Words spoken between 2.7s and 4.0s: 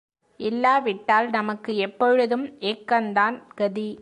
ஏக்கந்தான் கதி.